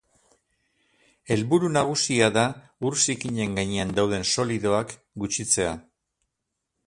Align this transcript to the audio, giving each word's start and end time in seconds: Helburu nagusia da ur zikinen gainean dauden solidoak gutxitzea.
Helburu 1.33 1.69
nagusia 1.73 2.29
da 2.37 2.45
ur 2.89 2.97
zikinen 3.05 3.59
gainean 3.59 3.93
dauden 4.01 4.27
solidoak 4.37 4.95
gutxitzea. 5.25 5.77